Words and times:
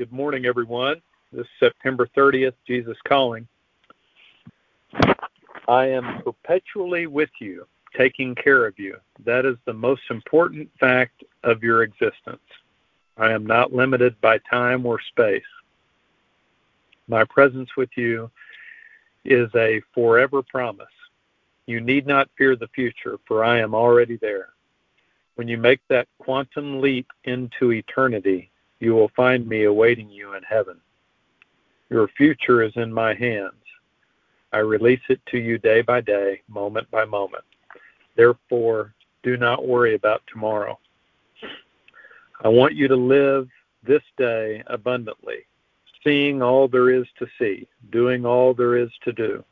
Good 0.00 0.12
morning, 0.12 0.46
everyone. 0.46 1.02
This 1.30 1.42
is 1.42 1.46
September 1.60 2.08
30th, 2.16 2.54
Jesus 2.66 2.96
Calling. 3.06 3.46
I 5.68 5.88
am 5.88 6.22
perpetually 6.22 7.06
with 7.06 7.28
you, 7.38 7.66
taking 7.94 8.34
care 8.34 8.64
of 8.64 8.78
you. 8.78 8.96
That 9.26 9.44
is 9.44 9.56
the 9.66 9.74
most 9.74 10.00
important 10.08 10.70
fact 10.80 11.22
of 11.44 11.62
your 11.62 11.82
existence. 11.82 12.40
I 13.18 13.30
am 13.32 13.44
not 13.44 13.74
limited 13.74 14.18
by 14.22 14.38
time 14.50 14.86
or 14.86 14.98
space. 15.02 15.42
My 17.06 17.24
presence 17.24 17.68
with 17.76 17.90
you 17.94 18.30
is 19.26 19.50
a 19.54 19.82
forever 19.92 20.40
promise. 20.42 20.86
You 21.66 21.82
need 21.82 22.06
not 22.06 22.30
fear 22.38 22.56
the 22.56 22.68
future, 22.68 23.18
for 23.28 23.44
I 23.44 23.58
am 23.58 23.74
already 23.74 24.16
there. 24.16 24.48
When 25.34 25.46
you 25.46 25.58
make 25.58 25.82
that 25.90 26.08
quantum 26.18 26.80
leap 26.80 27.08
into 27.24 27.72
eternity, 27.72 28.50
you 28.80 28.94
will 28.94 29.10
find 29.14 29.46
me 29.46 29.64
awaiting 29.64 30.10
you 30.10 30.34
in 30.34 30.42
heaven. 30.42 30.80
Your 31.90 32.08
future 32.08 32.62
is 32.62 32.72
in 32.76 32.92
my 32.92 33.14
hands. 33.14 33.52
I 34.52 34.58
release 34.58 35.00
it 35.08 35.20
to 35.26 35.38
you 35.38 35.58
day 35.58 35.82
by 35.82 36.00
day, 36.00 36.42
moment 36.48 36.90
by 36.90 37.04
moment. 37.04 37.44
Therefore, 38.16 38.94
do 39.22 39.36
not 39.36 39.66
worry 39.66 39.94
about 39.94 40.22
tomorrow. 40.26 40.78
I 42.42 42.48
want 42.48 42.74
you 42.74 42.88
to 42.88 42.96
live 42.96 43.48
this 43.82 44.02
day 44.16 44.62
abundantly, 44.66 45.46
seeing 46.02 46.42
all 46.42 46.68
there 46.68 46.90
is 46.90 47.06
to 47.18 47.26
see, 47.38 47.68
doing 47.90 48.24
all 48.24 48.54
there 48.54 48.76
is 48.76 48.90
to 49.04 49.12
do. 49.12 49.44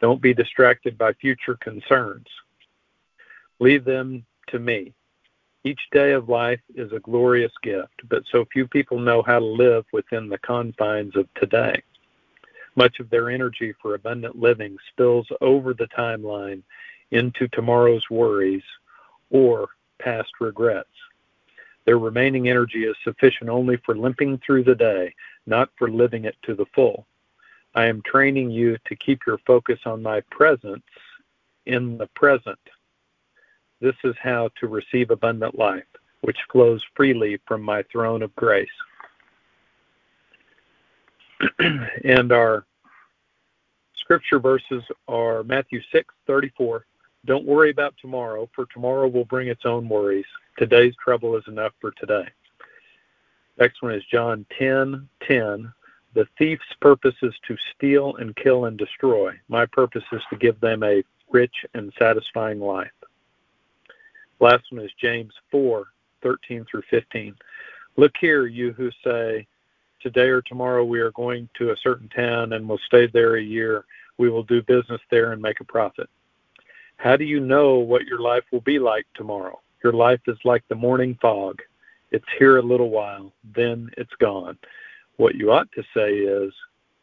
Don't 0.00 0.20
be 0.20 0.34
distracted 0.34 0.98
by 0.98 1.14
future 1.14 1.56
concerns. 1.56 2.26
Leave 3.58 3.84
them 3.84 4.24
to 4.48 4.58
me. 4.58 4.92
Each 5.66 5.90
day 5.90 6.12
of 6.12 6.28
life 6.28 6.60
is 6.76 6.92
a 6.92 7.00
glorious 7.00 7.50
gift, 7.60 8.08
but 8.08 8.22
so 8.30 8.44
few 8.44 8.68
people 8.68 9.00
know 9.00 9.20
how 9.22 9.40
to 9.40 9.44
live 9.44 9.84
within 9.92 10.28
the 10.28 10.38
confines 10.38 11.16
of 11.16 11.26
today. 11.34 11.82
Much 12.76 13.00
of 13.00 13.10
their 13.10 13.30
energy 13.30 13.74
for 13.82 13.94
abundant 13.96 14.38
living 14.38 14.76
spills 14.92 15.26
over 15.40 15.74
the 15.74 15.88
timeline 15.88 16.62
into 17.10 17.48
tomorrow's 17.48 18.08
worries 18.10 18.62
or 19.30 19.70
past 19.98 20.30
regrets. 20.38 20.88
Their 21.84 21.98
remaining 21.98 22.48
energy 22.48 22.84
is 22.84 22.94
sufficient 23.02 23.50
only 23.50 23.76
for 23.78 23.96
limping 23.96 24.38
through 24.46 24.62
the 24.62 24.76
day, 24.76 25.12
not 25.46 25.70
for 25.76 25.90
living 25.90 26.26
it 26.26 26.36
to 26.44 26.54
the 26.54 26.66
full. 26.76 27.08
I 27.74 27.86
am 27.86 28.02
training 28.02 28.52
you 28.52 28.78
to 28.84 28.94
keep 28.94 29.26
your 29.26 29.38
focus 29.38 29.80
on 29.84 30.00
my 30.00 30.20
presence 30.30 30.84
in 31.64 31.98
the 31.98 32.06
present 32.14 32.60
this 33.80 33.94
is 34.04 34.14
how 34.22 34.50
to 34.60 34.68
receive 34.68 35.10
abundant 35.10 35.58
life, 35.58 35.84
which 36.22 36.38
flows 36.50 36.82
freely 36.94 37.38
from 37.46 37.62
my 37.62 37.82
throne 37.92 38.22
of 38.22 38.34
grace. 38.36 38.68
and 41.58 42.32
our 42.32 42.64
scripture 43.98 44.38
verses 44.38 44.82
are 45.08 45.42
Matthew 45.42 45.80
6, 45.92 46.14
34. 46.26 46.86
Don't 47.26 47.44
worry 47.44 47.70
about 47.70 47.94
tomorrow, 48.00 48.48
for 48.54 48.66
tomorrow 48.72 49.08
will 49.08 49.24
bring 49.24 49.48
its 49.48 49.64
own 49.64 49.88
worries. 49.88 50.24
Today's 50.58 50.94
trouble 51.02 51.36
is 51.36 51.44
enough 51.48 51.72
for 51.80 51.90
today. 51.92 52.26
Next 53.58 53.82
one 53.82 53.94
is 53.94 54.04
John 54.10 54.46
10, 54.58 55.08
10. 55.26 55.72
The 56.14 56.26
thief's 56.38 56.64
purpose 56.80 57.14
is 57.22 57.34
to 57.48 57.56
steal 57.74 58.16
and 58.16 58.34
kill 58.36 58.66
and 58.66 58.78
destroy. 58.78 59.32
My 59.48 59.66
purpose 59.66 60.04
is 60.12 60.22
to 60.30 60.36
give 60.36 60.58
them 60.60 60.82
a 60.82 61.02
rich 61.30 61.54
and 61.74 61.92
satisfying 61.98 62.60
life. 62.60 62.90
Last 64.40 64.64
one 64.70 64.84
is 64.84 64.90
James 65.00 65.32
4 65.50 65.86
13 66.22 66.66
through 66.70 66.82
15. 66.90 67.34
Look 67.96 68.12
here, 68.20 68.46
you 68.46 68.72
who 68.72 68.90
say, 69.04 69.46
Today 70.02 70.28
or 70.28 70.42
tomorrow 70.42 70.84
we 70.84 71.00
are 71.00 71.12
going 71.12 71.48
to 71.58 71.70
a 71.70 71.76
certain 71.82 72.08
town 72.08 72.52
and 72.52 72.68
will 72.68 72.80
stay 72.86 73.06
there 73.06 73.36
a 73.36 73.42
year. 73.42 73.84
We 74.18 74.30
will 74.30 74.42
do 74.42 74.62
business 74.62 75.00
there 75.10 75.32
and 75.32 75.42
make 75.42 75.60
a 75.60 75.64
profit. 75.64 76.08
How 76.98 77.16
do 77.16 77.24
you 77.24 77.40
know 77.40 77.76
what 77.76 78.06
your 78.06 78.20
life 78.20 78.44
will 78.52 78.60
be 78.60 78.78
like 78.78 79.06
tomorrow? 79.14 79.58
Your 79.82 79.92
life 79.92 80.20
is 80.26 80.38
like 80.44 80.64
the 80.68 80.74
morning 80.74 81.18
fog. 81.20 81.60
It's 82.10 82.24
here 82.38 82.58
a 82.58 82.62
little 82.62 82.90
while, 82.90 83.32
then 83.54 83.90
it's 83.96 84.14
gone. 84.20 84.56
What 85.16 85.34
you 85.34 85.52
ought 85.52 85.70
to 85.72 85.82
say 85.94 86.12
is, 86.12 86.52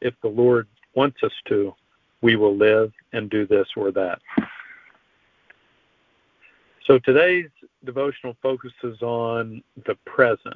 if 0.00 0.14
the 0.22 0.28
Lord 0.28 0.66
wants 0.94 1.18
us 1.22 1.32
to, 1.48 1.74
we 2.22 2.36
will 2.36 2.56
live 2.56 2.92
and 3.12 3.28
do 3.30 3.46
this 3.46 3.68
or 3.76 3.90
that. 3.92 4.20
So 6.86 7.00
today's 7.00 7.50
devotional 7.84 8.36
focuses 8.40 9.02
on 9.02 9.60
the 9.86 9.96
present. 10.04 10.54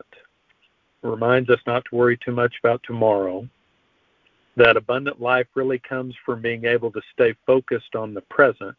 Reminds 1.03 1.51
us 1.51 1.59
not 1.67 1.85
to 1.87 1.97
worry 1.97 2.17
too 2.17 2.31
much 2.31 2.55
about 2.63 2.81
tomorrow. 2.85 3.49
That 4.57 4.77
abundant 4.77 5.21
life 5.21 5.49
really 5.57 5.81
comes 5.81 6.15
from 6.25 6.41
being 6.41 6.67
able 6.67 6.93
to 6.93 7.01
stay 7.13 7.35
focused 7.47 7.97
on 7.97 8.15
the 8.15 8.21
present, 8.21 8.77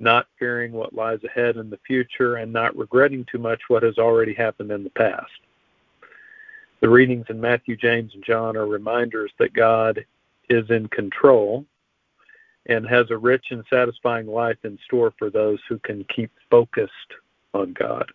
not 0.00 0.26
fearing 0.38 0.72
what 0.72 0.92
lies 0.92 1.20
ahead 1.24 1.56
in 1.56 1.70
the 1.70 1.80
future, 1.86 2.36
and 2.36 2.52
not 2.52 2.76
regretting 2.76 3.24
too 3.24 3.38
much 3.38 3.62
what 3.68 3.82
has 3.82 3.96
already 3.96 4.34
happened 4.34 4.70
in 4.70 4.84
the 4.84 4.90
past. 4.90 5.30
The 6.80 6.90
readings 6.90 7.26
in 7.30 7.40
Matthew, 7.40 7.76
James, 7.76 8.12
and 8.12 8.24
John 8.24 8.56
are 8.56 8.66
reminders 8.66 9.32
that 9.38 9.54
God 9.54 10.04
is 10.50 10.68
in 10.68 10.88
control 10.88 11.64
and 12.66 12.86
has 12.86 13.10
a 13.10 13.16
rich 13.16 13.46
and 13.50 13.64
satisfying 13.70 14.26
life 14.26 14.58
in 14.64 14.78
store 14.84 15.12
for 15.18 15.30
those 15.30 15.58
who 15.68 15.78
can 15.78 16.04
keep 16.14 16.30
focused 16.50 16.92
on 17.54 17.72
God. 17.72 18.10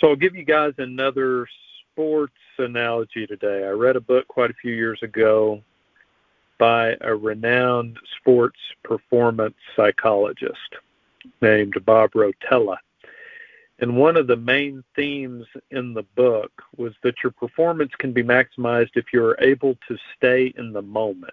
So 0.00 0.08
I'll 0.08 0.16
give 0.16 0.34
you 0.34 0.44
guys 0.44 0.74
another 0.78 1.46
sports 1.92 2.34
analogy 2.58 3.26
today. 3.26 3.64
I 3.64 3.70
read 3.70 3.96
a 3.96 4.00
book 4.00 4.26
quite 4.28 4.50
a 4.50 4.54
few 4.54 4.72
years 4.72 4.98
ago 5.02 5.62
by 6.58 6.96
a 7.00 7.14
renowned 7.14 7.98
sports 8.18 8.58
performance 8.82 9.54
psychologist 9.76 10.76
named 11.40 11.74
Bob 11.84 12.12
Rotella. 12.12 12.76
And 13.80 13.96
one 13.96 14.16
of 14.16 14.26
the 14.26 14.36
main 14.36 14.84
themes 14.94 15.46
in 15.70 15.94
the 15.94 16.04
book 16.14 16.52
was 16.76 16.92
that 17.02 17.16
your 17.22 17.32
performance 17.32 17.92
can 17.98 18.12
be 18.12 18.22
maximized 18.22 18.90
if 18.94 19.06
you're 19.12 19.36
able 19.40 19.76
to 19.88 19.96
stay 20.16 20.52
in 20.56 20.72
the 20.72 20.82
moment 20.82 21.32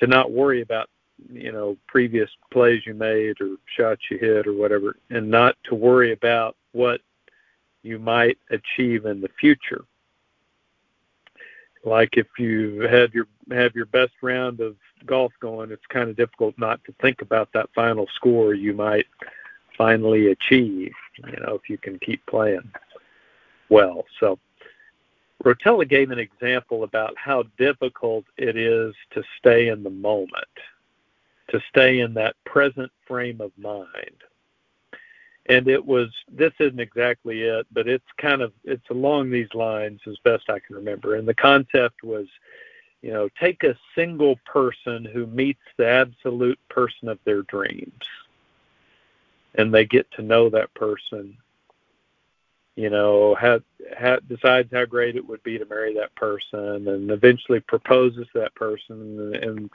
to 0.00 0.06
not 0.06 0.30
worry 0.30 0.62
about 0.62 0.88
you 1.32 1.52
know 1.52 1.76
previous 1.86 2.30
plays 2.52 2.82
you 2.86 2.94
made 2.94 3.40
or 3.40 3.56
shots 3.76 4.02
you 4.10 4.18
hit 4.18 4.46
or 4.46 4.52
whatever 4.52 4.96
and 5.10 5.30
not 5.30 5.56
to 5.64 5.74
worry 5.74 6.12
about 6.12 6.56
what 6.72 7.00
you 7.82 7.98
might 7.98 8.38
achieve 8.50 9.04
in 9.04 9.20
the 9.20 9.28
future. 9.38 9.84
Like 11.84 12.16
if 12.16 12.26
you 12.38 12.80
had 12.80 13.12
your 13.12 13.26
have 13.50 13.74
your 13.74 13.86
best 13.86 14.12
round 14.22 14.60
of 14.60 14.76
golf 15.06 15.32
going 15.40 15.70
it's 15.70 15.86
kind 15.88 16.08
of 16.08 16.16
difficult 16.16 16.54
not 16.58 16.82
to 16.84 16.94
think 17.00 17.20
about 17.20 17.50
that 17.52 17.68
final 17.74 18.06
score 18.14 18.54
you 18.54 18.72
might 18.72 19.06
finally 19.76 20.28
achieve 20.28 20.94
you 21.26 21.36
know 21.40 21.54
if 21.54 21.68
you 21.68 21.76
can 21.76 21.98
keep 21.98 22.24
playing 22.26 22.72
well. 23.68 24.04
So 24.20 24.38
Rotella 25.44 25.88
gave 25.88 26.10
an 26.10 26.18
example 26.18 26.84
about 26.84 27.14
how 27.16 27.44
difficult 27.58 28.24
it 28.36 28.56
is 28.56 28.94
to 29.12 29.22
stay 29.38 29.68
in 29.68 29.82
the 29.82 29.90
moment, 29.90 30.48
to 31.48 31.60
stay 31.68 32.00
in 32.00 32.14
that 32.14 32.34
present 32.44 32.90
frame 33.06 33.40
of 33.40 33.52
mind. 33.58 34.22
And 35.46 35.68
it 35.68 35.84
was 35.84 36.08
this 36.32 36.54
isn't 36.58 36.80
exactly 36.80 37.42
it, 37.42 37.66
but 37.70 37.86
it's 37.86 38.04
kind 38.16 38.40
of 38.40 38.52
it's 38.64 38.88
along 38.88 39.30
these 39.30 39.52
lines 39.52 40.00
as 40.06 40.16
best 40.24 40.48
I 40.48 40.58
can 40.58 40.76
remember. 40.76 41.16
And 41.16 41.28
the 41.28 41.34
concept 41.34 42.02
was, 42.02 42.26
you 43.02 43.12
know, 43.12 43.28
take 43.38 43.62
a 43.62 43.76
single 43.94 44.36
person 44.46 45.04
who 45.04 45.26
meets 45.26 45.60
the 45.76 45.86
absolute 45.86 46.58
person 46.70 47.08
of 47.08 47.18
their 47.24 47.42
dreams 47.42 47.92
and 49.56 49.72
they 49.72 49.84
get 49.84 50.10
to 50.12 50.22
know 50.22 50.48
that 50.50 50.72
person 50.74 51.36
you 52.76 52.90
know, 52.90 53.36
ha, 53.38 53.58
ha, 53.98 54.16
decides 54.28 54.72
how 54.72 54.84
great 54.84 55.16
it 55.16 55.26
would 55.26 55.42
be 55.42 55.58
to 55.58 55.66
marry 55.66 55.94
that 55.94 56.14
person, 56.16 56.88
and 56.88 57.10
eventually 57.10 57.60
proposes 57.60 58.26
to 58.32 58.40
that 58.40 58.54
person, 58.54 58.96
and, 58.98 59.36
and 59.36 59.70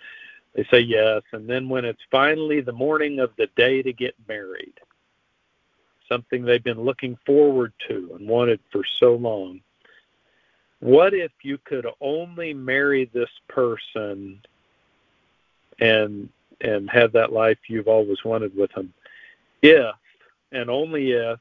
they 0.55 0.65
say 0.65 0.79
yes. 0.79 1.21
And 1.31 1.49
then 1.49 1.69
when 1.69 1.85
it's 1.85 2.01
finally 2.11 2.61
the 2.61 2.71
morning 2.71 3.19
of 3.19 3.31
the 3.37 3.47
day 3.55 3.81
to 3.81 3.93
get 3.93 4.15
married, 4.27 4.73
something 6.09 6.43
they've 6.43 6.63
been 6.63 6.81
looking 6.81 7.17
forward 7.25 7.71
to 7.87 8.15
and 8.17 8.27
wanted 8.27 8.59
for 8.71 8.83
so 8.99 9.15
long. 9.15 9.61
What 10.79 11.13
if 11.13 11.31
you 11.43 11.59
could 11.63 11.85
only 12.01 12.53
marry 12.53 13.05
this 13.13 13.29
person 13.47 14.41
and 15.79 16.29
and 16.61 16.89
have 16.89 17.13
that 17.13 17.31
life 17.31 17.57
you've 17.67 17.87
always 17.87 18.23
wanted 18.25 18.55
with 18.55 18.71
them? 18.73 18.93
If 19.61 19.95
and 20.51 20.69
only 20.69 21.11
if 21.11 21.39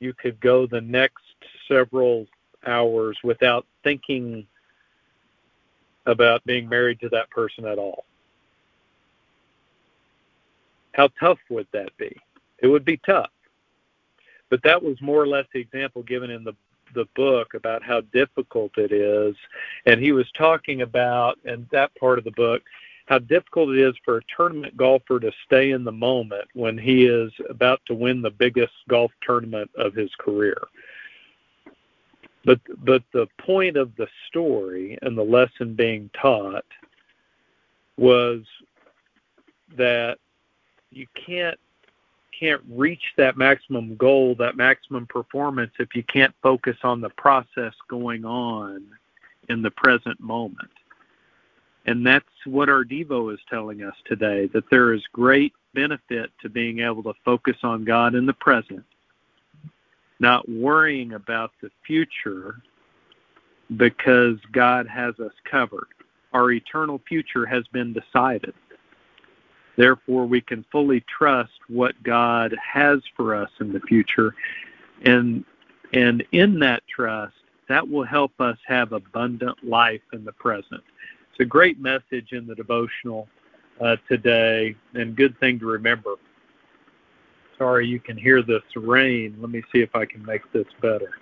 you 0.00 0.12
could 0.12 0.40
go 0.40 0.66
the 0.66 0.80
next 0.80 1.22
several 1.66 2.26
hours 2.66 3.18
without 3.22 3.66
thinking 3.84 4.46
about 6.06 6.44
being 6.44 6.68
married 6.68 7.00
to 7.00 7.08
that 7.10 7.30
person 7.30 7.64
at 7.66 7.78
all. 7.78 8.04
How 10.92 11.08
tough 11.20 11.38
would 11.50 11.66
that 11.72 11.96
be? 11.96 12.16
It 12.58 12.66
would 12.66 12.84
be 12.84 12.96
tough. 13.06 13.30
But 14.50 14.62
that 14.62 14.82
was 14.82 15.00
more 15.02 15.22
or 15.22 15.26
less 15.26 15.46
the 15.52 15.60
example 15.60 16.02
given 16.02 16.30
in 16.30 16.44
the 16.44 16.54
the 16.94 17.06
book 17.14 17.52
about 17.52 17.82
how 17.82 18.00
difficult 18.00 18.78
it 18.78 18.92
is, 18.92 19.36
and 19.84 20.00
he 20.00 20.12
was 20.12 20.26
talking 20.32 20.80
about 20.80 21.38
in 21.44 21.66
that 21.70 21.94
part 21.96 22.18
of 22.18 22.24
the 22.24 22.30
book 22.30 22.62
how 23.08 23.18
difficult 23.18 23.70
it 23.70 23.78
is 23.78 23.94
for 24.04 24.18
a 24.18 24.22
tournament 24.36 24.76
golfer 24.76 25.18
to 25.18 25.32
stay 25.46 25.70
in 25.70 25.82
the 25.82 25.90
moment 25.90 26.44
when 26.52 26.76
he 26.76 27.06
is 27.06 27.32
about 27.48 27.80
to 27.86 27.94
win 27.94 28.20
the 28.20 28.30
biggest 28.30 28.74
golf 28.86 29.10
tournament 29.22 29.70
of 29.76 29.94
his 29.94 30.10
career. 30.18 30.58
But 32.44 32.60
but 32.84 33.02
the 33.14 33.26
point 33.38 33.78
of 33.78 33.96
the 33.96 34.08
story 34.28 34.98
and 35.00 35.16
the 35.16 35.24
lesson 35.24 35.74
being 35.74 36.10
taught 36.20 36.66
was 37.96 38.42
that 39.76 40.18
you 40.90 41.06
can't 41.14 41.58
can't 42.38 42.62
reach 42.70 43.14
that 43.16 43.38
maximum 43.38 43.96
goal, 43.96 44.34
that 44.34 44.54
maximum 44.54 45.06
performance 45.06 45.72
if 45.78 45.96
you 45.96 46.02
can't 46.02 46.34
focus 46.42 46.76
on 46.82 47.00
the 47.00 47.10
process 47.10 47.72
going 47.88 48.26
on 48.26 48.86
in 49.48 49.62
the 49.62 49.70
present 49.70 50.20
moment. 50.20 50.70
And 51.88 52.06
that's 52.06 52.26
what 52.44 52.68
our 52.68 52.84
Devo 52.84 53.32
is 53.32 53.40
telling 53.48 53.82
us 53.82 53.94
today 54.04 54.46
that 54.52 54.68
there 54.70 54.92
is 54.92 55.02
great 55.10 55.54
benefit 55.72 56.30
to 56.42 56.50
being 56.50 56.80
able 56.80 57.02
to 57.04 57.14
focus 57.24 57.56
on 57.62 57.82
God 57.86 58.14
in 58.14 58.26
the 58.26 58.34
present, 58.34 58.84
not 60.20 60.46
worrying 60.46 61.14
about 61.14 61.52
the 61.62 61.70
future 61.86 62.60
because 63.78 64.36
God 64.52 64.86
has 64.86 65.18
us 65.18 65.32
covered. 65.50 65.86
Our 66.34 66.50
eternal 66.50 67.00
future 67.08 67.46
has 67.46 67.66
been 67.68 67.94
decided. 67.94 68.52
Therefore, 69.76 70.26
we 70.26 70.42
can 70.42 70.66
fully 70.70 71.02
trust 71.08 71.58
what 71.68 72.02
God 72.02 72.54
has 72.62 73.00
for 73.16 73.34
us 73.34 73.50
in 73.60 73.72
the 73.72 73.80
future. 73.80 74.34
And, 75.06 75.42
and 75.94 76.22
in 76.32 76.58
that 76.58 76.82
trust, 76.86 77.32
that 77.70 77.88
will 77.88 78.04
help 78.04 78.38
us 78.42 78.58
have 78.66 78.92
abundant 78.92 79.66
life 79.66 80.02
in 80.12 80.26
the 80.26 80.32
present. 80.32 80.82
It's 81.38 81.46
a 81.46 81.48
great 81.48 81.78
message 81.78 82.32
in 82.32 82.48
the 82.48 82.54
devotional 82.56 83.28
uh, 83.80 83.94
today 84.08 84.74
and 84.94 85.14
good 85.14 85.38
thing 85.38 85.60
to 85.60 85.66
remember. 85.66 86.14
Sorry, 87.56 87.86
you 87.86 88.00
can 88.00 88.16
hear 88.16 88.42
this 88.42 88.62
rain. 88.74 89.36
Let 89.38 89.50
me 89.50 89.62
see 89.72 89.78
if 89.78 89.94
I 89.94 90.04
can 90.04 90.26
make 90.26 90.40
this 90.52 90.66
better. 90.82 91.12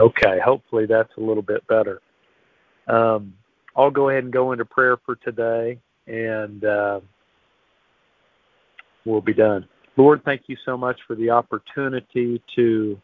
Okay, 0.00 0.40
hopefully 0.44 0.86
that's 0.86 1.12
a 1.18 1.20
little 1.20 1.42
bit 1.42 1.64
better. 1.68 2.00
Um, 2.88 3.32
I'll 3.76 3.92
go 3.92 4.08
ahead 4.08 4.24
and 4.24 4.32
go 4.32 4.50
into 4.50 4.64
prayer 4.64 4.96
for 5.06 5.14
today, 5.14 5.78
and 6.08 6.64
uh, 6.64 6.98
we'll 9.04 9.20
be 9.20 9.34
done. 9.34 9.68
Lord, 9.96 10.24
thank 10.24 10.48
you 10.48 10.56
so 10.64 10.76
much 10.76 10.98
for 11.06 11.14
the 11.14 11.30
opportunity 11.30 12.42
to 12.56 13.00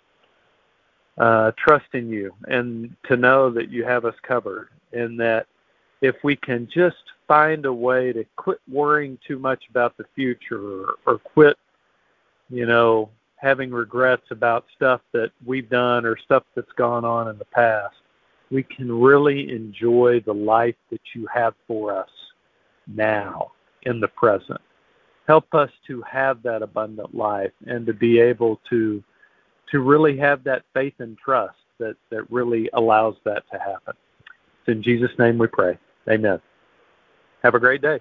uh, 1.19 1.53
trust 1.57 1.87
in 1.95 2.09
you 2.09 2.33
and 2.49 2.95
to 3.09 3.17
know 3.17 3.51
that 3.51 3.71
you 3.71 3.85
have 3.85 4.05
us 4.05 4.15
covered, 4.23 4.69
and 4.93 5.19
that 5.19 5.47
if 6.03 6.17
we 6.23 6.37
can 6.37 6.69
just 6.73 6.97
find 7.27 7.67
a 7.67 7.73
way 7.73 8.13
to 8.13 8.25
quit 8.37 8.61
worrying 8.71 9.19
too 9.27 9.39
much 9.39 9.65
about 9.71 9.97
the 9.97 10.05
future 10.15 10.61
or, 10.61 10.95
or 11.07 11.19
quit, 11.19 11.57
you 12.51 12.67
know, 12.67 13.09
having 13.37 13.71
regrets 13.71 14.27
about 14.31 14.65
stuff 14.75 15.01
that 15.13 15.31
we've 15.45 15.69
done 15.69 16.05
or 16.07 16.17
stuff 16.19 16.45
that's 16.55 16.73
gone 16.77 17.05
on 17.05 17.29
in 17.29 17.39
the 17.39 17.45
past, 17.47 17.95
we 18.51 18.63
can 18.63 18.91
really 18.93 19.51
enjoy 19.53 20.21
the 20.25 20.33
life 20.33 20.77
that 20.91 21.01
you 21.15 21.27
have 21.33 21.55
for 21.67 21.97
us 21.97 22.09
now 22.87 23.51
in 23.83 24.01
the 24.01 24.09
present. 24.09 24.61
Help 25.27 25.53
us 25.55 25.71
to 25.87 26.03
have 26.03 26.43
that 26.43 26.63
abundant 26.63 27.15
life 27.15 27.53
and 27.67 27.85
to 27.87 27.93
be 27.93 28.21
able 28.21 28.61
to 28.71 29.03
to 29.71 29.81
really 29.81 30.17
have 30.19 30.45
that 30.45 30.63
faith 30.75 30.95
and 30.99 31.17
trust 31.19 31.57
that, 31.79 31.97
that 32.11 32.31
really 32.31 32.71
allows 32.75 33.17
that 33.25 33.45
to 33.53 33.59
happen. 33.59 33.95
It's 34.61 34.69
in 34.69 34.83
Jesus' 34.83 35.11
name 35.19 35.39
we 35.39 35.47
pray. 35.47 35.79
Amen. 36.09 36.41
Have 37.43 37.55
a 37.55 37.61
great 37.61 37.83
day. 37.83 38.01